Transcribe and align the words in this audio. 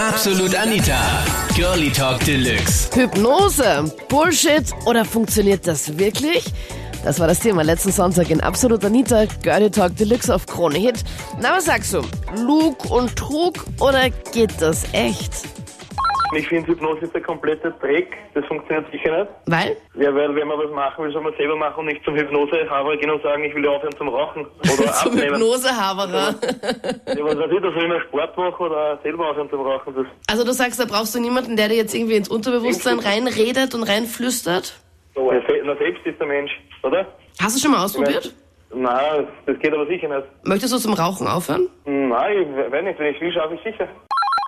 Absolut 0.00 0.54
Anita. 0.54 1.24
Girlie 1.54 1.90
Talk 1.90 2.22
Deluxe. 2.24 2.90
Hypnose, 2.94 3.90
Bullshit 4.10 4.64
oder 4.84 5.06
funktioniert 5.06 5.66
das 5.66 5.96
wirklich? 5.98 6.44
Das 7.02 7.18
war 7.18 7.26
das 7.26 7.40
Thema 7.40 7.62
letzten 7.62 7.90
Sonntag 7.90 8.28
in 8.28 8.42
Absolut 8.42 8.84
Anita, 8.84 9.24
Girlie 9.42 9.70
Talk 9.70 9.96
Deluxe 9.96 10.34
auf 10.34 10.44
Krone 10.44 10.78
Hit. 10.78 11.02
Na, 11.40 11.56
was 11.56 11.64
sagst 11.64 11.94
du? 11.94 12.02
Lug 12.36 12.90
und 12.90 13.16
Trug 13.16 13.54
oder 13.80 14.10
geht 14.32 14.52
das 14.60 14.84
echt? 14.92 15.32
Ich 16.36 16.48
finde, 16.48 16.68
Hypnose 16.68 17.00
ist 17.06 17.14
der 17.14 17.22
komplette 17.22 17.72
Dreck. 17.80 18.16
Das 18.34 18.44
funktioniert 18.46 18.90
sicher 18.92 19.18
nicht. 19.20 19.30
Weil? 19.46 19.76
Ja, 19.94 20.14
weil 20.14 20.34
wenn 20.34 20.46
man 20.48 20.58
was 20.58 20.70
machen 20.70 21.04
will, 21.04 21.12
soll 21.12 21.22
man 21.22 21.34
selber 21.36 21.56
machen 21.56 21.80
und 21.80 21.86
nicht 21.86 22.04
zum 22.04 22.14
Hypnosehaber 22.14 22.96
gehen 22.96 23.10
und 23.10 23.22
sagen, 23.22 23.42
ich 23.44 23.54
will 23.54 23.66
aufhören 23.66 23.96
zum 23.96 24.08
Rauchen. 24.08 24.46
Oder 24.62 24.92
Zum. 24.92 25.16
Hypnosehaberer. 25.18 26.34
Ja, 26.40 27.24
was 27.24 27.38
weiß 27.38 27.50
ich, 27.52 27.60
da 27.62 27.72
soll 27.72 27.82
ich 27.82 27.88
noch 27.88 28.00
Sport 28.02 28.36
machen 28.36 28.66
oder 28.66 28.98
selber 29.02 29.30
aufhören 29.30 29.50
zum 29.50 29.60
Rauchen. 29.62 29.94
Das, 29.94 30.06
Also 30.28 30.44
du 30.44 30.52
sagst, 30.52 30.78
da 30.80 30.84
brauchst 30.84 31.14
du 31.14 31.20
niemanden, 31.20 31.56
der 31.56 31.68
dir 31.68 31.76
jetzt 31.76 31.94
irgendwie 31.94 32.14
ins 32.16 32.28
Unterbewusstsein 32.28 32.98
reinredet 33.00 33.74
und 33.74 33.82
reinflüstert? 33.82 34.78
se- 35.14 35.60
na, 35.64 35.76
selbst 35.76 36.06
ist 36.06 36.18
der 36.20 36.26
Mensch, 36.26 36.52
oder? 36.82 37.06
Hast 37.40 37.56
du 37.56 37.60
schon 37.60 37.72
mal 37.72 37.84
ausprobiert? 37.84 38.32
Nein, 38.72 39.26
das 39.46 39.58
geht 39.58 39.72
aber 39.74 39.86
sicher 39.86 40.08
nicht. 40.08 40.28
Möchtest 40.44 40.72
du 40.72 40.78
zum 40.78 40.94
Rauchen 40.94 41.26
aufhören? 41.26 41.66
Nein, 41.86 42.36
ich 42.66 42.72
weiß 42.72 42.84
nicht, 42.84 42.98
wenn 43.00 43.14
ich 43.14 43.20
will, 43.20 43.32
schaffe 43.32 43.54
ich 43.54 43.62
sicher. 43.64 43.88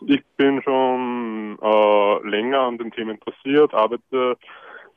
Ich 0.07 0.23
bin 0.37 0.63
schon 0.63 1.59
äh, 1.63 2.29
länger 2.29 2.61
an 2.61 2.79
dem 2.79 2.93
Thema 2.93 3.13
interessiert, 3.13 3.73
arbeite 3.75 4.37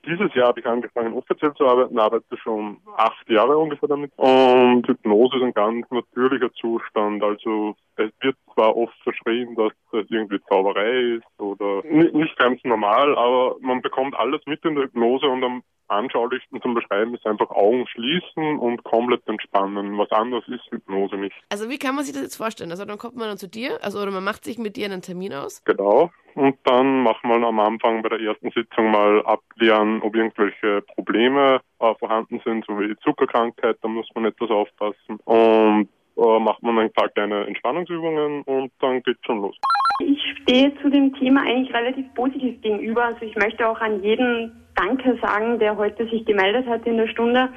dieses 0.05 0.33
Jahr 0.35 0.49
habe 0.49 0.59
ich 0.59 0.65
angefangen 0.65 1.13
offiziell 1.13 1.53
zu 1.55 1.65
arbeiten, 1.65 1.97
arbeite 1.97 2.37
schon 2.37 2.77
acht 2.95 3.27
Jahre 3.29 3.57
ungefähr 3.57 3.89
damit. 3.89 4.11
Und 4.17 4.87
Hypnose 4.87 5.37
ist 5.37 5.43
ein 5.43 5.53
ganz 5.53 5.89
natürlicher 5.89 6.51
Zustand. 6.53 7.23
Also 7.23 7.75
es 7.95 8.11
wird 8.21 8.35
zwar 8.53 8.75
oft 8.77 8.95
verschrien, 9.03 9.55
dass 9.55 9.73
es 9.93 10.05
irgendwie 10.09 10.39
Zauberei 10.47 11.17
ist 11.17 11.39
oder 11.39 11.81
ni- 11.85 12.11
nicht 12.11 12.37
ganz 12.37 12.63
normal, 12.63 13.15
aber 13.17 13.55
man 13.61 13.81
bekommt 13.81 14.15
alles 14.15 14.41
mit 14.45 14.63
in 14.63 14.75
der 14.75 14.85
Hypnose 14.85 15.25
und 15.27 15.43
am 15.43 15.63
anschaulichsten 15.87 16.61
zum 16.61 16.73
Beschreiben 16.73 17.15
ist 17.15 17.25
einfach 17.25 17.49
Augen 17.49 17.87
schließen 17.87 18.59
und 18.59 18.83
komplett 18.83 19.27
entspannen. 19.27 19.97
Was 19.97 20.11
anderes 20.11 20.47
ist 20.47 20.63
Hypnose 20.71 21.15
nicht. 21.17 21.35
Also 21.49 21.69
wie 21.69 21.77
kann 21.77 21.95
man 21.95 22.03
sich 22.03 22.13
das 22.13 22.23
jetzt 22.23 22.35
vorstellen? 22.37 22.71
Also 22.71 22.85
dann 22.85 22.97
kommt 22.97 23.15
man 23.15 23.27
dann 23.27 23.37
zu 23.37 23.47
dir, 23.47 23.83
also 23.83 23.99
oder 23.99 24.11
man 24.11 24.23
macht 24.23 24.43
sich 24.45 24.57
mit 24.57 24.75
dir 24.75 24.85
einen 24.85 25.01
Termin 25.01 25.33
aus? 25.33 25.63
Genau. 25.65 26.11
Und 26.35 26.57
dann 26.65 27.01
machen 27.03 27.29
wir 27.29 27.47
am 27.47 27.59
Anfang 27.61 28.01
bei 28.01 28.09
der 28.09 28.19
ersten 28.19 28.51
Sitzung 28.51 28.91
mal 28.91 29.25
abklären, 29.25 30.01
ob 30.01 30.15
irgendwelche 30.15 30.81
Probleme 30.81 31.61
äh, 31.79 31.95
vorhanden 31.95 32.41
sind, 32.43 32.65
so 32.65 32.77
wie 32.77 32.93
Zuckerkrankheit, 32.97 33.77
da 33.81 33.87
muss 33.87 34.07
man 34.15 34.25
etwas 34.25 34.49
aufpassen. 34.49 35.17
Und 35.23 35.87
äh, 36.17 36.39
macht 36.39 36.63
man 36.63 36.79
ein 36.79 36.93
paar 36.93 37.09
kleine 37.09 37.45
Entspannungsübungen 37.45 38.41
und 38.43 38.71
dann 38.79 39.01
geht's 39.03 39.25
schon 39.25 39.41
los. 39.41 39.55
Ich 39.99 40.19
stehe 40.41 40.73
zu 40.81 40.89
dem 40.89 41.13
Thema 41.15 41.41
eigentlich 41.41 41.73
relativ 41.73 42.13
positiv 42.13 42.61
gegenüber. 42.61 43.05
Also 43.05 43.21
ich 43.21 43.35
möchte 43.35 43.67
auch 43.67 43.79
an 43.79 44.03
jeden 44.03 44.51
Danke 44.75 45.17
sagen, 45.21 45.57
der 45.59 45.77
heute 45.77 46.07
sich 46.09 46.25
gemeldet 46.25 46.67
hat 46.67 46.85
in 46.85 46.97
der 46.97 47.07
Stunde. 47.07 47.49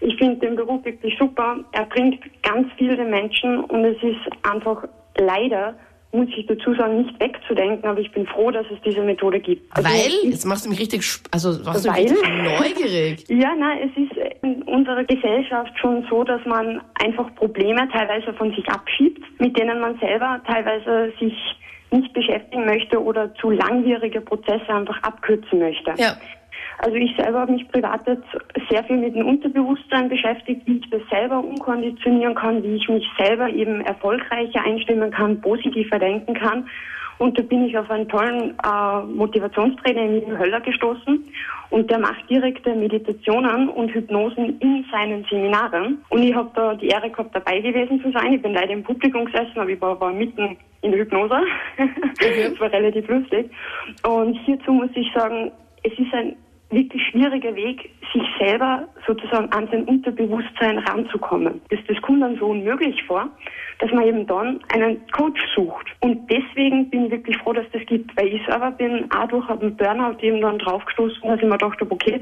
Ich 0.00 0.16
finde 0.16 0.46
den 0.46 0.56
Beruf 0.56 0.84
wirklich 0.84 1.16
super. 1.18 1.58
Er 1.72 1.84
bringt 1.86 2.18
ganz 2.42 2.72
viel 2.74 2.96
den 2.96 3.10
Menschen 3.10 3.64
und 3.64 3.84
es 3.84 4.02
ist 4.02 4.20
einfach 4.42 4.88
leider, 5.18 5.76
muss 6.12 6.28
ich 6.36 6.46
dazu 6.46 6.74
sagen, 6.74 7.02
nicht 7.02 7.18
wegzudenken, 7.20 7.88
aber 7.88 7.98
ich 7.98 8.12
bin 8.12 8.26
froh, 8.26 8.50
dass 8.50 8.66
es 8.70 8.78
diese 8.84 9.00
Methode 9.00 9.40
gibt. 9.40 9.62
Also 9.74 9.88
Weil? 9.88 10.30
Jetzt 10.30 10.44
machst 10.44 10.66
du 10.66 10.70
mich 10.70 10.78
richtig, 10.78 11.02
also 11.30 11.58
machst 11.64 11.86
du 11.86 11.90
mich 11.90 12.10
Weil? 12.10 12.60
neugierig. 12.60 13.24
Ja, 13.32 13.52
na, 13.58 13.78
es 13.80 13.90
ist 13.96 14.42
in 14.42 14.62
unserer 14.64 15.04
Gesellschaft 15.04 15.72
schon 15.80 16.06
so, 16.08 16.22
dass 16.22 16.44
man 16.44 16.80
einfach 17.02 17.34
Probleme 17.34 17.88
teilweise 17.90 18.32
von 18.34 18.54
sich 18.54 18.68
abschiebt, 18.68 19.22
mit 19.40 19.58
denen 19.58 19.80
man 19.80 19.98
selber 19.98 20.40
teilweise 20.46 21.12
sich 21.18 21.34
nicht 21.90 22.12
beschäftigen 22.12 22.66
möchte 22.66 23.02
oder 23.02 23.34
zu 23.36 23.50
langwierige 23.50 24.20
Prozesse 24.20 24.68
einfach 24.68 25.02
abkürzen 25.02 25.58
möchte. 25.58 25.94
Ja. 25.96 26.14
Also 26.82 26.96
ich 26.96 27.14
selber 27.16 27.40
habe 27.40 27.52
mich 27.52 27.68
privat 27.68 28.04
jetzt 28.08 28.26
sehr 28.68 28.82
viel 28.82 28.96
mit 28.96 29.14
dem 29.14 29.24
Unterbewusstsein 29.24 30.08
beschäftigt, 30.08 30.62
wie 30.66 30.78
ich 30.78 30.90
das 30.90 31.02
selber 31.08 31.38
umkonditionieren 31.38 32.34
kann, 32.34 32.60
wie 32.64 32.74
ich 32.74 32.88
mich 32.88 33.06
selber 33.16 33.48
eben 33.48 33.82
erfolgreicher 33.82 34.64
einstimmen 34.64 35.12
kann, 35.12 35.40
positiver 35.40 36.00
denken 36.00 36.34
kann. 36.34 36.68
Und 37.18 37.38
da 37.38 37.42
bin 37.44 37.66
ich 37.66 37.78
auf 37.78 37.88
einen 37.88 38.08
tollen 38.08 38.58
äh, 38.64 39.02
Motivationstrainer, 39.14 40.00
Emilio 40.00 40.36
Höller, 40.36 40.60
gestoßen. 40.60 41.24
Und 41.70 41.88
der 41.88 42.00
macht 42.00 42.28
direkte 42.28 42.74
Meditationen 42.74 43.68
und 43.68 43.94
Hypnosen 43.94 44.58
in 44.58 44.84
seinen 44.90 45.24
Seminaren. 45.30 46.02
Und 46.08 46.24
ich 46.24 46.34
habe 46.34 46.50
da 46.56 46.74
die 46.74 46.88
Ehre 46.88 47.10
gehabt, 47.10 47.32
dabei 47.32 47.60
gewesen 47.60 48.02
zu 48.02 48.10
sein. 48.10 48.32
Ich 48.32 48.42
bin 48.42 48.54
leider 48.54 48.72
im 48.72 48.82
Publikum 48.82 49.26
gesessen, 49.26 49.56
aber 49.56 49.70
ich 49.70 49.80
war, 49.80 50.00
war 50.00 50.12
mitten 50.12 50.56
in 50.80 50.90
der 50.90 50.98
Hypnose. 50.98 51.42
Das 52.18 52.58
war 52.58 52.72
relativ 52.72 53.06
lustig. 53.06 53.48
Und 54.02 54.34
hierzu 54.44 54.72
muss 54.72 54.90
ich 54.96 55.06
sagen, 55.14 55.52
es 55.84 55.92
ist 55.92 56.12
ein 56.12 56.34
wirklich 56.72 57.02
schwieriger 57.08 57.54
Weg, 57.54 57.90
sich 58.12 58.22
selber 58.38 58.88
sozusagen 59.06 59.50
an 59.52 59.68
sein 59.70 59.84
Unterbewusstsein 59.84 60.78
ranzukommen. 60.78 61.60
Das, 61.70 61.78
das 61.86 62.00
kommt 62.02 62.22
dann 62.22 62.36
so 62.38 62.46
unmöglich 62.46 63.02
vor, 63.04 63.28
dass 63.78 63.90
man 63.92 64.06
eben 64.06 64.26
dann 64.26 64.60
einen 64.74 65.00
Coach 65.12 65.40
sucht. 65.54 65.86
Und 66.00 66.30
deswegen 66.30 66.90
bin 66.90 67.06
ich 67.06 67.12
wirklich 67.12 67.36
froh, 67.38 67.52
dass 67.52 67.66
das 67.72 67.84
gibt, 67.86 68.16
weil 68.16 68.28
ich 68.28 68.44
selber 68.46 68.70
bin 68.70 69.10
auch 69.12 69.28
durch 69.28 69.48
einen 69.48 69.76
Burnout 69.76 70.18
eben 70.20 70.40
dann 70.40 70.58
draufgestoßen, 70.58 71.22
dass 71.22 71.36
ich 71.36 71.44
mir 71.44 71.50
gedacht 71.50 71.80
habe, 71.80 71.92
okay, 71.92 72.20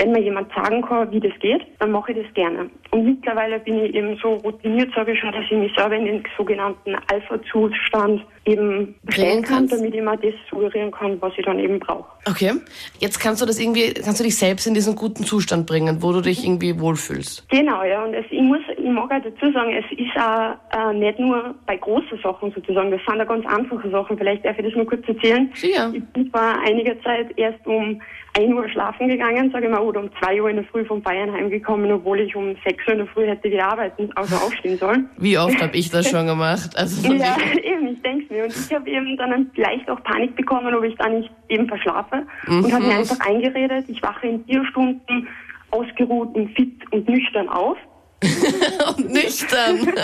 wenn 0.00 0.12
mir 0.12 0.22
jemand 0.22 0.50
sagen 0.54 0.80
kann, 0.80 1.12
wie 1.12 1.20
das 1.20 1.32
geht, 1.40 1.60
dann 1.78 1.90
mache 1.90 2.12
ich 2.12 2.24
das 2.24 2.32
gerne. 2.32 2.70
Und 2.90 3.04
mittlerweile 3.04 3.58
bin 3.60 3.84
ich 3.84 3.94
eben 3.94 4.16
so 4.22 4.34
routiniert, 4.36 4.90
sage 4.94 5.12
ich 5.12 5.20
schon, 5.20 5.30
dass 5.30 5.44
ich 5.44 5.58
mich 5.58 5.72
selber 5.76 5.94
in 5.94 6.06
den 6.06 6.24
sogenannten 6.38 6.96
Alpha-Zustand 7.12 8.24
eben 8.46 8.94
stellen 9.10 9.42
kann, 9.42 9.68
damit 9.68 9.94
ich 9.94 10.00
mir 10.00 10.16
das 10.16 10.32
suggerieren 10.50 10.90
kann, 10.90 11.20
was 11.20 11.34
ich 11.36 11.44
dann 11.44 11.58
eben 11.58 11.78
brauche. 11.78 12.08
Okay. 12.26 12.54
Jetzt 12.98 13.20
kannst 13.20 13.42
du 13.42 13.46
das 13.46 13.60
irgendwie, 13.60 13.92
kannst 13.92 14.20
du 14.20 14.24
dich 14.24 14.38
selbst 14.38 14.66
in 14.66 14.72
diesen 14.72 14.96
guten 14.96 15.24
Zustand 15.24 15.66
bringen, 15.66 16.02
wo 16.02 16.12
du 16.12 16.22
dich 16.22 16.44
irgendwie 16.44 16.80
wohlfühlst. 16.80 17.46
Genau, 17.50 17.84
ja. 17.84 18.02
Und 18.02 18.14
es, 18.14 18.24
ich 18.30 18.40
muss, 18.40 18.60
ich 18.90 18.96
mag 18.96 19.10
auch 19.10 19.22
dazu 19.22 19.52
sagen, 19.52 19.72
es 19.72 19.98
ist 19.98 20.16
auch 20.16 20.56
äh, 20.76 20.94
nicht 20.94 21.18
nur 21.18 21.54
bei 21.66 21.76
großen 21.76 22.18
Sachen 22.22 22.52
sozusagen. 22.52 22.90
Das 22.90 23.00
sind 23.06 23.18
ja 23.18 23.24
ganz 23.24 23.46
einfache 23.46 23.90
Sachen. 23.90 24.18
Vielleicht 24.18 24.44
darf 24.44 24.58
ich 24.58 24.64
das 24.64 24.74
nur 24.74 24.86
kurz 24.86 25.06
erzählen. 25.06 25.50
Sicher. 25.54 25.90
Ich 25.94 26.04
bin 26.06 26.30
vor 26.30 26.40
einiger 26.64 27.00
Zeit 27.02 27.28
erst 27.36 27.64
um 27.66 28.00
1 28.38 28.52
Uhr 28.52 28.68
schlafen 28.68 29.08
gegangen, 29.08 29.50
sage 29.52 29.66
ich 29.66 29.70
mal, 29.70 29.80
oder 29.80 30.00
um 30.00 30.10
2 30.20 30.42
Uhr 30.42 30.50
in 30.50 30.56
der 30.56 30.64
Früh 30.66 30.84
von 30.84 31.02
Bayern 31.02 31.32
heimgekommen, 31.32 31.90
obwohl 31.90 32.20
ich 32.20 32.34
um 32.34 32.56
6 32.64 32.86
Uhr 32.86 32.92
in 32.92 32.98
der 32.98 33.06
Früh 33.08 33.26
hätte 33.26 33.50
wieder 33.50 33.66
arbeiten, 33.66 34.10
also 34.14 34.36
aufstehen 34.36 34.76
sollen. 34.76 35.08
Wie 35.16 35.38
oft 35.38 35.60
habe 35.60 35.76
ich 35.76 35.90
das 35.90 36.08
schon 36.08 36.26
gemacht? 36.26 36.70
Also 36.76 37.12
Ja, 37.12 37.36
eben, 37.62 37.88
ich 37.88 38.02
denke 38.02 38.32
mir. 38.32 38.44
Und 38.44 38.54
ich 38.54 38.74
habe 38.74 38.88
eben 38.90 39.16
dann 39.16 39.50
vielleicht 39.54 39.88
auch 39.88 40.02
Panik 40.04 40.34
bekommen, 40.36 40.74
ob 40.74 40.84
ich 40.84 40.96
da 40.96 41.08
nicht 41.08 41.30
eben 41.48 41.68
verschlafe. 41.68 42.26
Und 42.48 42.72
habe 42.72 42.84
mir 42.84 42.98
einfach 42.98 43.20
eingeredet, 43.20 43.86
ich 43.88 44.02
wache 44.02 44.26
in 44.26 44.44
vier 44.44 44.64
Stunden 44.66 45.28
ausgeruht 45.70 46.34
und 46.34 46.50
fit 46.54 46.72
und 46.92 47.08
nüchtern 47.08 47.48
auf. 47.48 47.76
und 48.96 49.12
nüchtern. 49.12 49.80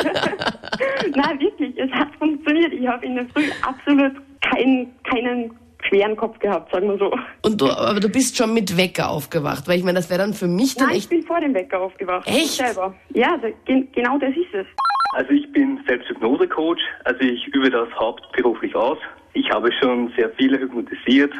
Nein, 1.14 1.40
wirklich, 1.40 1.76
es 1.78 1.90
hat 1.92 2.08
funktioniert. 2.18 2.72
Ich 2.72 2.86
habe 2.86 3.04
in 3.04 3.16
der 3.16 3.26
Früh 3.28 3.44
absolut 3.62 4.12
keinen, 4.40 4.88
keinen 5.04 5.50
schweren 5.88 6.16
Kopf 6.16 6.38
gehabt, 6.38 6.72
sagen 6.72 6.88
wir 6.88 6.98
so. 6.98 7.12
Und 7.42 7.60
du, 7.60 7.66
aber 7.66 8.00
du 8.00 8.08
bist 8.08 8.36
schon 8.36 8.54
mit 8.54 8.76
Wecker 8.76 9.10
aufgewacht, 9.10 9.68
weil 9.68 9.78
ich 9.78 9.84
meine, 9.84 9.98
das 9.98 10.10
wäre 10.10 10.20
dann 10.20 10.34
für 10.34 10.48
mich 10.48 10.74
dann 10.74 10.88
Nein, 10.88 10.96
ich 10.96 11.02
echt. 11.04 11.10
bin 11.10 11.22
vor 11.22 11.40
dem 11.40 11.54
Wecker 11.54 11.80
aufgewacht. 11.80 12.26
Echt? 12.26 12.44
Ich 12.44 12.50
selber. 12.52 12.94
Ja, 13.14 13.34
also, 13.34 13.48
gen 13.66 13.88
genau 13.92 14.18
das 14.18 14.30
ist 14.30 14.54
es. 14.54 14.66
Also 15.12 15.30
ich 15.30 15.50
bin 15.52 15.80
selbst 15.86 16.08
Hypnosecoach, 16.08 16.80
also 17.04 17.20
ich 17.20 17.46
übe 17.48 17.70
das 17.70 17.88
hauptberuflich 17.98 18.74
aus. 18.74 18.98
Ich 19.34 19.48
habe 19.50 19.70
schon 19.80 20.12
sehr 20.16 20.30
viele 20.30 20.58
hypnotisiert, 20.58 21.32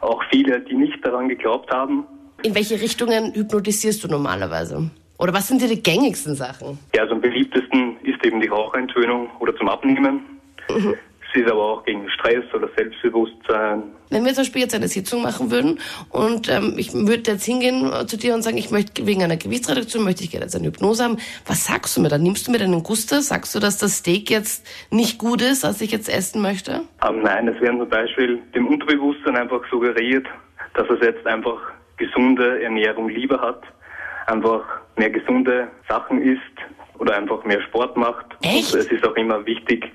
auch 0.00 0.22
viele, 0.30 0.60
die 0.60 0.74
nicht 0.74 1.04
daran 1.04 1.28
geglaubt 1.28 1.70
haben. 1.70 2.04
In 2.42 2.54
welche 2.54 2.80
Richtungen 2.80 3.34
hypnotisierst 3.34 4.02
du 4.02 4.08
normalerweise? 4.08 4.90
Oder 5.20 5.34
was 5.34 5.48
sind 5.48 5.60
dir 5.60 5.68
die 5.68 5.82
gängigsten 5.82 6.34
Sachen? 6.34 6.78
Ja, 6.94 7.02
also 7.02 7.14
am 7.14 7.20
beliebtesten 7.20 7.98
ist 8.02 8.24
eben 8.24 8.40
die 8.40 8.48
Raucherentwöhnung 8.48 9.28
oder 9.38 9.54
zum 9.54 9.68
Abnehmen. 9.68 10.22
Es 10.68 11.42
ist 11.42 11.50
aber 11.50 11.62
auch 11.62 11.84
gegen 11.84 12.08
Stress 12.08 12.42
oder 12.54 12.70
Selbstbewusstsein. 12.74 13.82
Wenn 14.08 14.24
wir 14.24 14.32
zum 14.32 14.44
Beispiel 14.44 14.62
jetzt 14.62 14.74
eine 14.74 14.88
Sitzung 14.88 15.20
machen 15.22 15.50
würden 15.50 15.78
und 16.08 16.48
ähm, 16.48 16.74
ich 16.78 16.94
würde 16.94 17.32
jetzt 17.32 17.44
hingehen 17.44 17.92
äh, 17.92 18.06
zu 18.06 18.16
dir 18.16 18.34
und 18.34 18.42
sagen, 18.42 18.56
ich 18.56 18.70
möchte 18.70 19.06
wegen 19.06 19.22
einer 19.22 19.36
Gewichtsreduktion 19.36 20.04
möchte 20.04 20.24
ich 20.24 20.30
gerne 20.30 20.46
jetzt 20.46 20.56
eine 20.56 20.68
Hypnose 20.68 21.04
haben. 21.04 21.18
Was 21.46 21.66
sagst 21.66 21.98
du 21.98 22.00
mir 22.00 22.08
dann? 22.08 22.22
Nimmst 22.22 22.48
du 22.48 22.50
mir 22.50 22.58
deinen 22.58 22.82
Guster? 22.82 23.20
Sagst 23.20 23.54
du, 23.54 23.60
dass 23.60 23.76
das 23.76 23.98
Steak 23.98 24.30
jetzt 24.30 24.66
nicht 24.90 25.18
gut 25.18 25.42
ist, 25.42 25.64
was 25.64 25.82
ich 25.82 25.92
jetzt 25.92 26.08
essen 26.08 26.40
möchte? 26.40 26.80
Aber 27.00 27.18
nein, 27.18 27.46
es 27.46 27.60
werden 27.60 27.78
zum 27.78 27.90
Beispiel 27.90 28.38
dem 28.54 28.66
Unterbewusstsein 28.68 29.36
einfach 29.36 29.60
suggeriert, 29.70 30.26
dass 30.74 30.88
es 30.88 30.98
jetzt 31.02 31.26
einfach 31.26 31.58
gesunde 31.98 32.62
Ernährung 32.62 33.10
lieber 33.10 33.40
hat, 33.42 33.62
einfach 34.26 34.62
mehr 34.96 35.10
gesunde 35.10 35.68
Sachen 35.88 36.22
isst 36.22 36.40
oder 36.98 37.16
einfach 37.16 37.44
mehr 37.44 37.60
Sport 37.62 37.96
macht. 37.96 38.26
Echt? 38.42 38.74
Und 38.74 38.80
es 38.80 38.86
ist 38.86 39.06
auch 39.06 39.16
immer 39.16 39.44
wichtig, 39.46 39.90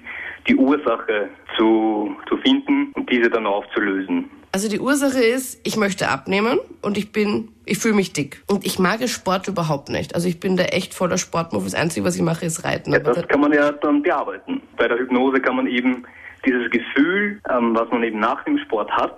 die 0.48 0.56
Ursache 0.56 1.30
zu, 1.58 2.16
zu 2.28 2.38
finden 2.38 2.92
und 2.94 3.10
diese 3.10 3.30
dann 3.30 3.46
aufzulösen. 3.46 4.30
Also 4.52 4.70
die 4.70 4.80
Ursache 4.80 5.20
ist, 5.20 5.60
ich 5.68 5.76
möchte 5.76 6.08
abnehmen 6.08 6.60
und 6.82 6.98
ich 6.98 7.12
bin, 7.12 7.50
ich 7.66 7.78
fühle 7.78 7.96
mich 7.96 8.14
dick. 8.14 8.42
Und 8.48 8.66
ich 8.66 8.80
mag 8.80 9.06
Sport 9.10 9.50
überhaupt 9.50 9.90
nicht. 9.90 10.16
Also 10.16 10.30
ich 10.30 10.40
bin 10.40 10.56
da 10.56 10.64
echt 10.64 10.94
voller 10.94 11.18
Sportmove. 11.18 11.66
Das 11.66 11.76
Einzige, 11.76 12.06
was 12.06 12.16
ich 12.16 12.22
mache, 12.22 12.46
ist 12.46 12.64
Reiten. 12.64 12.94
Ja, 12.94 13.00
Aber 13.00 13.14
das 13.14 13.28
kann 13.28 13.42
man 13.42 13.52
ja 13.52 13.74
dann 13.74 14.02
bearbeiten. 14.02 14.62
Bei 14.78 14.88
der 14.88 14.98
Hypnose 14.98 15.42
kann 15.42 15.58
man 15.58 15.68
eben 15.68 16.06
dieses 16.46 16.70
Gefühl, 16.70 17.40
ähm, 17.50 17.76
was 17.76 17.90
man 17.92 18.04
eben 18.04 18.20
nach 18.20 18.44
dem 18.46 18.58
Sport 18.60 18.92
hat, 18.92 19.18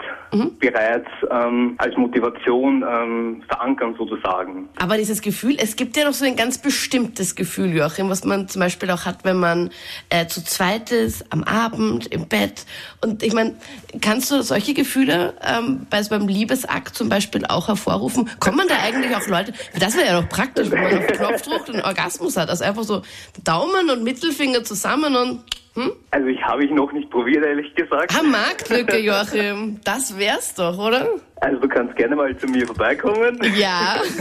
bereits 0.59 1.09
ähm, 1.29 1.75
als 1.77 1.95
Motivation 1.97 2.83
ähm, 2.87 3.43
verankern 3.47 3.95
sozusagen. 3.97 4.69
Aber 4.79 4.97
dieses 4.97 5.21
Gefühl, 5.21 5.57
es 5.59 5.75
gibt 5.75 5.95
ja 5.97 6.05
noch 6.05 6.13
so 6.13 6.25
ein 6.25 6.35
ganz 6.35 6.57
bestimmtes 6.57 7.35
Gefühl, 7.35 7.73
Joachim, 7.73 8.09
was 8.09 8.23
man 8.23 8.47
zum 8.47 8.61
Beispiel 8.61 8.89
auch 8.91 9.05
hat, 9.05 9.23
wenn 9.23 9.37
man 9.37 9.69
äh, 10.09 10.27
zu 10.27 10.43
zweit 10.43 10.91
ist, 10.91 11.25
am 11.31 11.43
Abend, 11.43 12.07
im 12.07 12.27
Bett. 12.27 12.65
Und 13.01 13.23
ich 13.23 13.33
meine, 13.33 13.55
kannst 14.01 14.31
du 14.31 14.41
solche 14.41 14.73
Gefühle 14.73 15.33
ähm, 15.41 15.87
bei, 15.89 16.01
beim 16.03 16.27
Liebesakt 16.27 16.95
zum 16.95 17.09
Beispiel 17.09 17.45
auch 17.45 17.67
hervorrufen? 17.67 18.29
Kommen 18.39 18.67
da 18.67 18.75
eigentlich 18.83 19.15
auch 19.15 19.27
Leute, 19.27 19.53
das 19.79 19.95
wäre 19.95 20.07
ja 20.07 20.21
doch 20.21 20.29
praktisch, 20.29 20.69
wenn 20.71 20.81
man 20.81 20.97
auf 20.97 21.07
den 21.07 21.17
Knopf 21.17 21.41
drückt 21.41 21.69
und 21.69 21.75
einen 21.75 21.85
Orgasmus 21.85 22.37
hat. 22.37 22.49
Also 22.49 22.63
einfach 22.63 22.83
so 22.83 23.01
Daumen 23.43 23.89
und 23.89 24.03
Mittelfinger 24.03 24.63
zusammen 24.63 25.15
und 25.15 25.43
hm? 25.77 25.91
Also 26.11 26.27
ich 26.27 26.41
habe 26.43 26.65
ich 26.65 26.71
noch 26.71 26.91
nicht 26.91 27.09
probiert, 27.11 27.45
ehrlich 27.45 27.73
gesagt. 27.75 28.13
Ah, 28.17 28.23
Marktlücke, 28.23 28.97
Joachim. 29.09 29.79
Das 29.83 30.17
wär's 30.17 30.55
doch, 30.55 30.77
oder? 30.77 31.07
Also 31.41 31.59
du 31.59 31.67
kannst 31.67 31.95
gerne 31.95 32.15
mal 32.15 32.35
zu 32.37 32.47
mir 32.47 32.65
vorbeikommen. 32.65 33.39
Ja. 33.55 34.01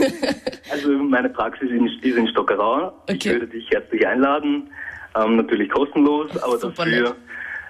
Also 0.69 0.89
meine 0.91 1.29
Praxis 1.29 1.69
ist 1.71 2.03
in 2.03 2.27
Stockerau. 2.27 2.91
Ich 3.07 3.15
Okay. 3.15 3.31
würde 3.35 3.47
dich 3.47 3.69
herzlich 3.71 4.05
einladen. 4.05 4.69
Ähm, 5.15 5.37
natürlich 5.37 5.69
kostenlos, 5.69 6.29
aber 6.43 6.57
Super 6.59 6.83
dafür 6.85 7.01
nett. 7.03 7.15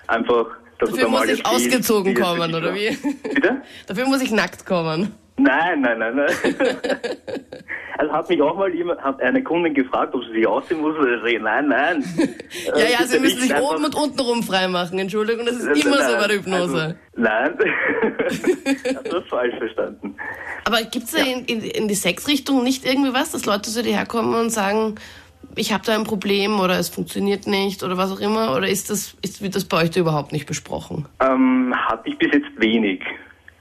einfach, 0.08 0.46
dass 0.80 0.90
Dafür 0.90 1.06
du 1.06 1.06
da 1.06 1.08
mal 1.12 1.28
muss 1.28 1.30
ich 1.38 1.46
ausgezogen 1.46 2.16
kommen, 2.16 2.56
oder 2.56 2.74
wie? 2.74 2.98
Bitte? 3.36 3.62
Dafür 3.86 4.08
muss 4.08 4.22
ich 4.24 4.32
nackt 4.32 4.66
kommen. 4.66 5.14
Nein, 5.38 5.82
nein, 5.82 6.00
nein, 6.00 6.16
nein. 6.16 6.56
hat 8.18 8.30
mich 8.30 8.42
auch 8.42 8.58
mal 8.58 8.74
jemand, 8.74 9.02
hat 9.02 9.22
eine 9.22 9.44
Kundin 9.44 9.74
gefragt, 9.74 10.14
ob 10.14 10.24
sie 10.26 10.32
sich 10.34 10.48
ausziehen 10.48 10.82
muss. 10.82 10.98
Und 10.98 11.08
ich 11.14 11.22
sage, 11.22 11.40
nein, 11.40 11.68
nein. 11.68 12.04
Ja, 12.66 12.78
ja, 12.80 12.98
bitte 12.98 13.08
Sie 13.10 13.20
müssen 13.20 13.42
sich 13.42 13.56
oben 13.56 13.86
und 13.86 13.96
unten 13.96 14.20
rum 14.20 14.44
freimachen. 14.44 15.00
Entschuldigung, 15.00 15.46
das 15.46 15.56
ist 15.58 15.68
Äh, 15.68 15.88
immer 15.88 15.98
so 15.98 16.16
bei 16.18 16.28
der 16.28 16.38
Hypnose. 16.38 16.82
Also, 16.82 16.96
nein. 17.16 17.58
Hast 18.28 19.08
du 19.08 19.20
das 19.20 19.28
falsch 19.30 19.56
verstanden? 19.58 20.16
Aber 20.66 20.82
gibt's 20.84 21.12
da 21.12 21.24
in, 21.24 21.46
in, 21.46 21.62
in 21.62 21.88
die 21.88 21.96
Sexrichtung 21.96 22.64
nicht 22.64 22.86
irgendwie 22.86 23.14
was, 23.14 23.32
dass 23.32 23.46
Leute 23.46 23.70
zu 23.70 23.82
dir 23.84 23.94
herkommen 23.96 24.36
und 24.36 24.50
sagen, 24.50 24.96
ich 25.56 25.74
habe 25.74 25.84
da 25.86 25.96
ein 25.96 26.04
Problem 26.04 26.60
oder 26.60 26.78
es 26.78 26.90
funktioniert 26.90 27.48
nicht 27.48 27.84
oder 27.84 27.98
was 27.98 28.12
auch 28.12 28.20
immer? 28.20 28.56
Oder 28.56 28.68
ist 28.68 28.90
das, 28.90 29.16
ist, 29.22 29.42
wird 29.42 29.56
das 29.56 29.66
bei 29.66 29.84
euch 29.84 29.92
da 29.92 30.00
überhaupt 30.02 30.32
nicht 30.32 30.46
besprochen? 30.46 31.06
Ähm, 31.22 31.74
hatte 31.76 32.10
ich 32.10 32.18
bis 32.18 32.32
jetzt 32.34 32.50
wenig. 32.58 33.02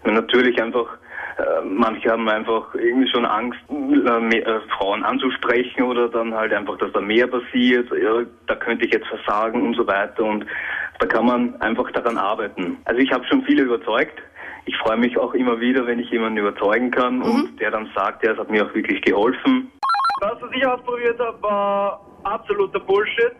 Natürlich 0.04 0.60
einfach, 0.60 0.86
äh, 0.94 0.96
manche 1.64 2.10
haben 2.10 2.28
einfach 2.28 2.74
irgendwie 2.74 3.08
schon 3.08 3.26
Angst, 3.26 3.58
äh, 3.68 4.20
mehr, 4.20 4.46
äh, 4.46 4.60
Frauen 4.76 5.04
anzusprechen 5.04 5.82
oder 5.82 6.08
dann 6.08 6.34
halt 6.34 6.52
einfach, 6.52 6.78
dass 6.78 6.92
da 6.92 7.00
mehr 7.00 7.26
passiert, 7.26 7.90
ja, 7.92 8.22
da 8.46 8.54
könnte 8.56 8.86
ich 8.86 8.92
jetzt 8.92 9.06
versagen 9.08 9.62
und 9.62 9.74
so 9.74 9.86
weiter 9.86 10.24
und 10.24 10.46
da 10.98 11.06
kann 11.06 11.26
man 11.26 11.60
einfach 11.60 11.90
daran 11.92 12.16
arbeiten. 12.16 12.78
Also 12.84 13.00
ich 13.00 13.12
habe 13.12 13.24
schon 13.26 13.42
viele 13.42 13.64
überzeugt. 13.64 14.18
Ich 14.64 14.76
freue 14.78 14.96
mich 14.96 15.16
auch 15.18 15.34
immer 15.34 15.60
wieder, 15.60 15.86
wenn 15.86 15.98
ich 15.98 16.10
jemanden 16.10 16.38
überzeugen 16.38 16.90
kann 16.90 17.22
und 17.22 17.60
der 17.60 17.70
dann 17.70 17.88
sagt, 17.94 18.24
ja, 18.24 18.32
es 18.32 18.38
hat 18.38 18.50
mir 18.50 18.64
auch 18.64 18.74
wirklich 18.74 19.00
geholfen. 19.02 19.70
Das, 20.20 20.32
was 20.40 20.50
ich 20.52 20.66
ausprobiert 20.66 21.20
habe, 21.20 21.40
war 21.42 22.00
absoluter 22.24 22.80
Bullshit. 22.80 23.32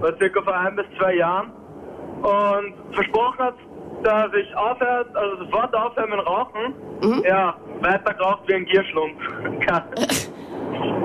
War 0.00 0.14
circa 0.18 0.42
vor 0.42 0.54
ein 0.54 0.76
bis 0.76 0.84
zwei 0.98 1.14
Jahren. 1.14 1.52
Und 2.16 2.94
versprochen 2.94 3.38
hat, 3.38 3.54
dass 4.06 4.32
ich 4.34 4.56
aufhört, 4.56 5.14
also 5.16 5.44
sofort 5.44 5.74
aufhöre 5.74 6.06
mit 6.06 6.26
Rauchen. 6.26 7.22
Ja, 7.24 7.56
weiter 7.80 8.14
geraucht 8.14 8.42
wie 8.46 8.54
ein 8.54 8.64
Gierschlund. 8.64 9.16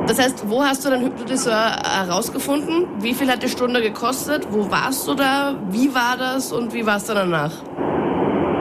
Das 0.08 0.20
heißt, 0.20 0.50
wo 0.50 0.62
hast 0.62 0.84
du 0.84 0.90
deinen 0.90 1.06
Hypnotiseur 1.06 1.54
herausgefunden? 1.54 2.88
Wie 3.00 3.14
viel 3.14 3.30
hat 3.32 3.44
die 3.44 3.48
Stunde 3.48 3.82
gekostet? 3.82 4.46
Wo 4.50 4.70
warst 4.70 5.08
du 5.08 5.14
da? 5.14 5.56
Wie 5.70 5.94
war 5.94 6.18
das 6.18 6.52
und 6.52 6.74
wie 6.74 6.86
war 6.86 6.98
es 6.98 7.06
dann 7.06 7.16
danach? 7.18 7.52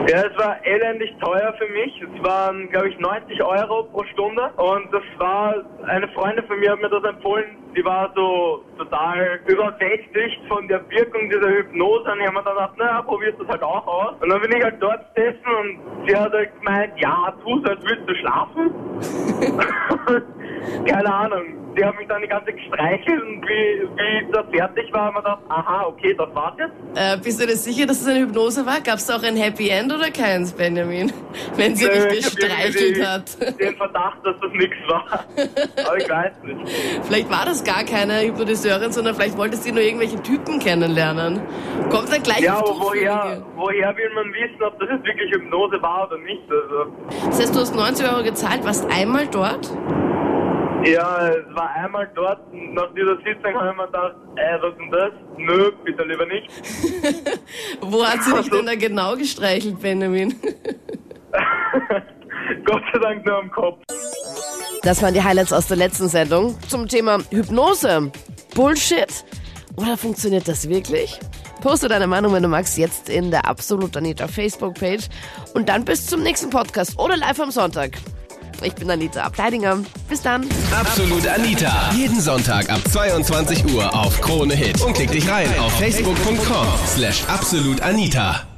Ja, 0.09 0.23
es 0.23 0.37
war 0.37 0.65
elendig 0.65 1.15
teuer 1.19 1.53
für 1.59 1.67
mich. 1.67 2.01
Es 2.01 2.23
waren, 2.23 2.69
glaube 2.69 2.89
ich, 2.89 2.99
90 2.99 3.43
Euro 3.43 3.83
pro 3.83 4.03
Stunde. 4.05 4.49
Und 4.57 4.91
das 4.91 5.03
war, 5.17 5.55
eine 5.85 6.07
Freundin 6.09 6.45
von 6.47 6.59
mir 6.59 6.71
hat 6.71 6.81
mir 6.81 6.89
das 6.89 7.03
empfohlen. 7.03 7.57
Die 7.75 7.85
war 7.85 8.11
so 8.15 8.63
total 8.77 9.39
überwältigt 9.45 10.41
von 10.47 10.67
der 10.67 10.81
Wirkung 10.89 11.29
dieser 11.29 11.49
Hypnose. 11.49 12.11
Und 12.11 12.19
ich 12.19 12.27
habe 12.27 12.37
mir 12.37 12.43
dann 12.43 12.55
gedacht, 12.55 12.77
naja, 12.77 13.01
probierst 13.03 13.39
das 13.39 13.47
halt 13.47 13.63
auch 13.63 13.85
aus. 13.85 14.15
Und 14.21 14.29
dann 14.29 14.41
bin 14.41 14.51
ich 14.57 14.63
halt 14.63 14.81
dort 14.81 15.15
gesessen 15.15 15.45
und 15.59 16.07
sie 16.07 16.15
hat 16.15 16.33
halt 16.33 16.49
gemeint, 16.59 16.93
ja, 16.97 17.33
tu 17.43 17.59
so, 17.59 17.69
als 17.69 17.83
würdest 17.83 18.09
du 18.09 18.15
schlafen. 18.15 18.71
Keine 20.87 21.13
Ahnung. 21.13 21.60
Die 21.77 21.85
hat 21.85 21.97
mich 21.97 22.07
dann 22.07 22.21
die 22.21 22.27
ganze 22.27 22.47
Zeit 22.47 22.57
gestreichelt 22.57 23.21
und 23.23 23.41
wie, 23.47 23.87
wie 23.95 24.31
das 24.31 24.45
fertig 24.51 24.91
war, 24.91 25.05
haben 25.05 25.15
wir 25.15 25.21
gedacht, 25.21 25.39
aha, 25.47 25.85
okay, 25.87 26.13
das 26.17 26.27
war's 26.35 26.53
jetzt. 26.57 26.73
Äh, 26.95 27.17
bist 27.23 27.41
du 27.41 27.47
dir 27.47 27.55
sicher, 27.55 27.85
dass 27.85 28.01
es 28.01 28.07
eine 28.07 28.19
Hypnose 28.21 28.65
war? 28.65 28.81
Gab 28.81 28.95
es 28.95 29.05
da 29.05 29.15
auch 29.15 29.23
ein 29.23 29.37
Happy 29.37 29.69
End 29.69 29.91
oder 29.93 30.11
keins, 30.11 30.51
Benjamin? 30.51 31.13
Wenn 31.55 31.75
sie 31.75 31.85
Nö, 31.85 32.09
dich 32.09 32.19
ich 32.27 32.35
gestreichelt 32.35 32.75
irgendwie 32.75 33.05
hat. 33.05 33.59
Den 33.59 33.75
Verdacht, 33.77 34.17
dass 34.25 34.35
das 34.41 34.51
nichts 34.51 34.75
war. 34.87 35.05
Aber 35.87 35.97
ich 35.97 36.09
weiß 36.09 36.33
nicht. 36.43 36.59
Vielleicht 37.03 37.29
war 37.29 37.45
das 37.45 37.63
gar 37.63 37.83
keine 37.85 38.19
Hypnotiseurin, 38.21 38.91
sondern 38.91 39.15
vielleicht 39.15 39.37
wolltest 39.37 39.65
du 39.67 39.71
nur 39.73 39.83
irgendwelche 39.83 40.21
Typen 40.21 40.59
kennenlernen. 40.59 41.41
Kommt 41.89 42.11
dann 42.11 42.21
gleich 42.21 42.41
Ja, 42.41 42.57
aber 42.57 42.69
woher, 42.79 43.41
woher 43.55 43.95
will 43.95 44.09
man 44.13 44.25
wissen, 44.33 44.61
ob 44.61 44.77
das 44.79 44.89
jetzt 44.89 45.05
wirklich 45.05 45.31
Hypnose 45.31 45.81
war 45.81 46.07
oder 46.07 46.17
nicht? 46.17 46.43
Also, 46.49 46.91
Das 47.27 47.39
heißt, 47.39 47.55
du 47.55 47.59
hast 47.59 47.75
90 47.75 48.09
Euro 48.09 48.23
gezahlt, 48.23 48.63
warst 48.65 48.85
einmal 48.91 49.27
dort? 49.27 49.69
Ja, 50.83 51.29
es 51.29 51.55
war 51.55 51.69
einmal 51.75 52.09
dort, 52.15 52.39
nach 52.53 52.93
dieser 52.93 53.17
Sitzung 53.17 53.53
habe 53.53 53.69
ich 53.69 53.77
mir 53.77 53.85
gedacht, 53.87 54.15
ey, 54.35 54.61
was 54.61 54.71
ist 54.71 54.79
denn 54.79 54.91
das? 54.91 55.11
Nö, 55.37 55.71
bitte 55.83 56.03
lieber 56.03 56.25
nicht. 56.25 56.49
Wo 57.81 58.05
hat 58.05 58.23
sie 58.23 58.33
dich 58.33 58.49
denn 58.49 58.65
da 58.65 58.75
genau 58.75 59.15
gestreichelt, 59.15 59.79
Benjamin? 59.79 60.35
Gott 62.65 62.83
sei 62.93 62.99
Dank 62.99 63.25
nur 63.25 63.37
am 63.37 63.51
Kopf. 63.51 63.83
Das 64.83 65.01
waren 65.03 65.13
die 65.13 65.23
Highlights 65.23 65.53
aus 65.53 65.67
der 65.67 65.77
letzten 65.77 66.07
Sendung 66.07 66.57
zum 66.67 66.87
Thema 66.87 67.19
Hypnose. 67.29 68.11
Bullshit? 68.55 69.23
Oder 69.77 69.95
funktioniert 69.95 70.47
das 70.47 70.67
wirklich? 70.67 71.19
Poste 71.61 71.87
deine 71.87 72.07
Meinung, 72.07 72.33
wenn 72.33 72.43
du 72.43 72.49
magst, 72.49 72.77
jetzt 72.77 73.07
in 73.07 73.29
der 73.29 73.45
Absolut 73.47 73.95
Anita 73.95 74.27
Facebook-Page. 74.27 75.07
Und 75.53 75.69
dann 75.69 75.85
bis 75.85 76.07
zum 76.07 76.23
nächsten 76.23 76.49
Podcast 76.49 76.97
oder 76.97 77.15
live 77.15 77.39
am 77.39 77.51
Sonntag. 77.51 77.91
Ich 78.63 78.75
bin 78.75 78.89
Anita 78.89 79.21
Ableidinger. 79.21 79.79
Bis 80.09 80.21
dann. 80.21 80.45
Absolut 80.71 81.27
Anita. 81.27 81.91
Jeden 81.95 82.19
Sonntag 82.19 82.69
ab 82.69 82.81
22 82.91 83.73
Uhr 83.73 83.93
auf 83.93 84.19
Krone 84.21 84.55
Hit. 84.55 84.81
Und 84.81 84.93
klick 84.93 85.11
dich 85.11 85.29
rein 85.29 85.47
auf 85.59 85.71
facebook.com 85.79 86.67
slash 86.87 87.23
absolutanita. 87.27 88.50